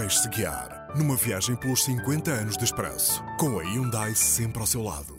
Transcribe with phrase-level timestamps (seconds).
[0.00, 4.80] Deixe-se guiar numa viagem pelos 50 anos de expresso, com a Hyundai sempre ao seu
[4.80, 5.12] lado.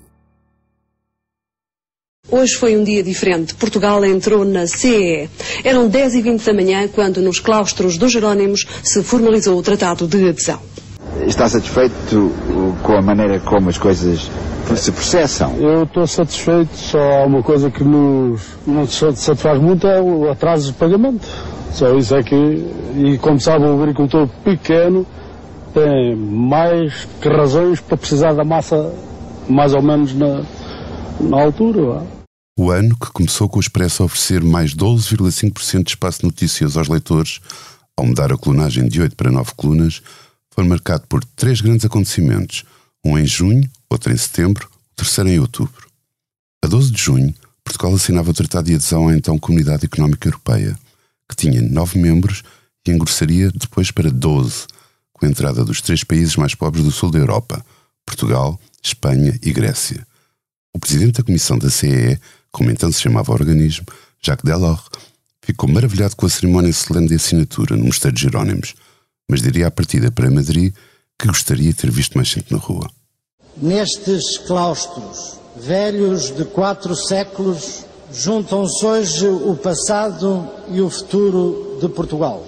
[2.32, 3.56] Hoje foi um dia diferente.
[3.56, 5.30] Portugal entrou na CE.
[5.66, 10.08] Eram 10 e 20 da manhã quando nos claustros dos Jerónimos se formalizou o tratado
[10.08, 10.62] de adesão.
[11.28, 12.32] Está satisfeito
[12.82, 14.32] com a maneira como as coisas
[14.78, 15.58] se processam?
[15.58, 20.72] Eu estou satisfeito, só há uma coisa que nos, nos satisfaz muito é o atraso
[20.72, 21.28] de pagamento.
[21.72, 25.06] Só isso é que, e como sabe, o agricultor pequeno
[25.74, 28.94] tem mais que razões para precisar da massa
[29.48, 30.44] mais ou menos na,
[31.20, 32.06] na altura.
[32.58, 36.88] O ano que começou com o Expresso a oferecer mais 12,5% de espaço notícias aos
[36.88, 37.40] leitores,
[37.96, 40.02] ao mudar a colunagem de 8 para 9 colunas,
[40.52, 42.66] foi marcado por três grandes acontecimentos,
[43.06, 45.88] um em junho, outro em setembro, o terceiro em outubro.
[46.64, 50.78] A 12 de junho, Portugal assinava o Tratado de Adesão à então Comunidade Económica Europeia
[51.30, 52.42] que tinha nove membros
[52.86, 54.66] e engrossaria depois para doze,
[55.14, 57.64] com a entrada dos três países mais pobres do sul da Europa,
[58.06, 60.06] Portugal, Espanha e Grécia.
[60.74, 62.20] O presidente da comissão da CEE,
[62.52, 63.86] como então se chamava o organismo,
[64.22, 64.84] Jacques Delors,
[65.42, 68.74] ficou maravilhado com a cerimónia solene de assinatura no Mosteiro de Jerónimos,
[69.30, 70.74] mas diria à partida para Madrid
[71.18, 72.90] que gostaria de ter visto mais gente na rua.
[73.58, 82.46] Nestes claustros, velhos de quatro séculos, juntam-se hoje o passado e o futuro de Portugal.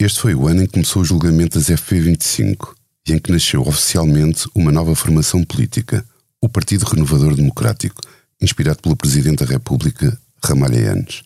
[0.00, 2.74] Este foi o ano em que começou o julgamento das FP25
[3.06, 6.04] e em que nasceu oficialmente uma nova formação política,
[6.40, 8.00] o Partido Renovador Democrático,
[8.40, 11.22] inspirado pelo Presidente da República, Ramalhianes.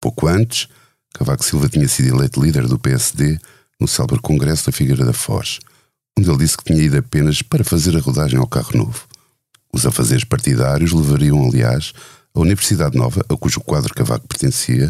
[0.00, 0.68] Pouco antes,
[1.14, 3.38] Cavaco Silva tinha sido eleito líder do PSD
[3.80, 5.60] no célebre Congresso da Figueira da Foz,
[6.18, 9.06] onde ele disse que tinha ido apenas para fazer a rodagem ao carro novo.
[9.72, 11.92] Os afazeres partidários levariam, aliás,
[12.38, 14.88] a Universidade Nova, a cujo quadro Cavaco pertencia,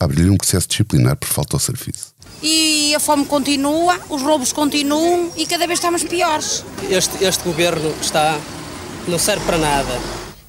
[0.00, 2.12] abriu um processo disciplinar por falta ao serviço.
[2.42, 6.64] E a fome continua, os roubos continuam e cada vez estamos piores.
[6.90, 8.38] Este, este governo está.
[9.06, 10.00] não serve para nada.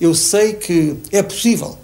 [0.02, 1.78] Eu sei que é possível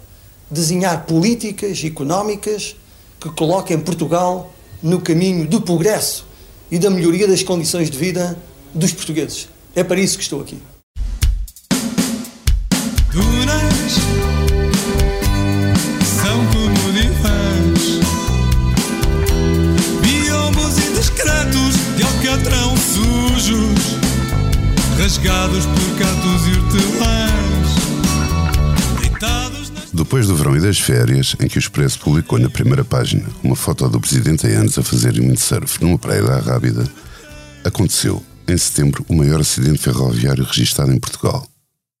[0.50, 2.74] desenhar políticas económicas
[3.20, 4.52] que coloquem Portugal
[4.82, 6.26] no caminho do progresso
[6.70, 8.36] e da melhoria das condições de vida
[8.74, 9.48] dos portugueses.
[9.76, 10.58] É para isso que estou aqui.
[13.12, 13.94] Dunas
[16.04, 17.98] são como divãs,
[20.00, 23.96] biombos indiscretos de alcatrão sujos,
[24.96, 27.70] rasgados por gatos e hortelãs,
[29.92, 33.56] Depois do verão e das férias, em que o Expresso publicou na primeira página uma
[33.56, 36.88] foto do presidente em anos a fazer windsurf numa praia da Rábida,
[37.64, 41.49] aconteceu, em setembro, o maior acidente ferroviário registrado em Portugal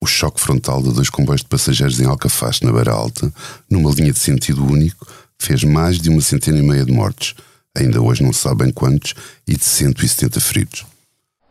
[0.02, 3.30] o choque frontal de dois comboios de passageiros em Alcafaz, na Beira Alta,
[3.68, 5.06] numa linha de sentido único,
[5.38, 7.34] fez mais de uma centena e meia de mortes,
[7.76, 9.14] ainda hoje não sabem quantos,
[9.46, 10.86] e de 170 feridos.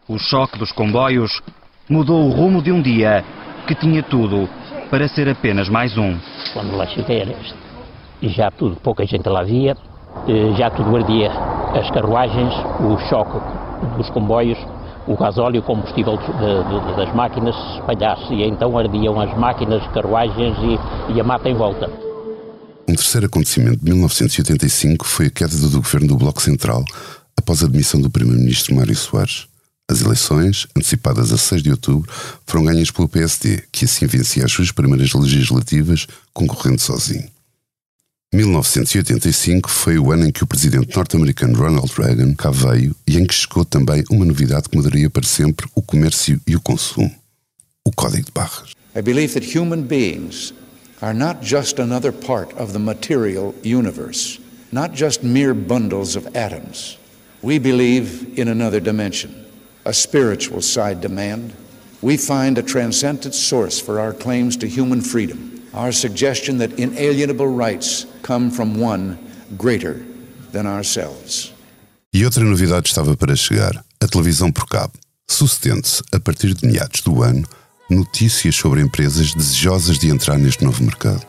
[0.08, 1.42] O choque dos comboios
[1.88, 3.24] mudou o rumo de um dia
[3.68, 4.50] que tinha tudo
[4.90, 6.18] para ser apenas mais um.
[6.54, 7.36] Quando lá cheguei,
[8.24, 9.78] já tudo, pouca gente lá via,
[10.28, 11.32] eh, já tudo ardia.
[11.32, 13.38] As carruagens, o choque
[13.96, 14.58] dos comboios,
[15.10, 19.82] o gasóleo, o combustível de, de, das máquinas se espalhasse e então ardiam as máquinas,
[19.92, 21.90] carruagens e, e a mata em volta.
[22.88, 26.86] Um terceiro acontecimento de 1985 foi a queda do governo do Bloco Central
[27.36, 29.48] após a demissão do primeiro-ministro Mário Soares.
[29.90, 32.12] As eleições, antecipadas a 6 de outubro,
[32.46, 37.28] foram ganhas pelo PSD, que assim vencia as suas primeiras legislativas, concorrendo sozinho.
[38.32, 43.26] 1985 foi o ano em que o presidente norte-americano Ronald Reagan cá veio e em
[43.26, 47.12] que chegou também uma novidade que mudaria para sempre o comércio e o consumo:
[47.84, 48.74] o Código de Barras.
[48.96, 50.54] I believe that human beings
[51.02, 54.40] are not just another part of the material universe,
[54.72, 57.00] not just mere bundles of atoms.
[57.42, 59.32] We believe in another dimension,
[59.86, 61.54] a spiritual side demand.
[62.04, 67.48] We find a transcendent source for our claims to human freedom our suggestion that inalienable
[67.48, 69.18] rights come from one
[69.58, 70.06] greater
[70.52, 71.54] than ourselves.
[72.14, 74.94] E outra novidade estava para chegar: a televisão por cabo.
[75.30, 77.48] Sucedendo-se, a partir de meados do ano,
[77.90, 81.29] notícias sobre empresas desejosas de entrar neste novo mercado.